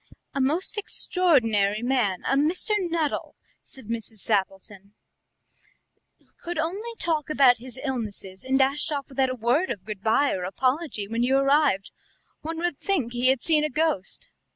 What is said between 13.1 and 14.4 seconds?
he had seen a ghost."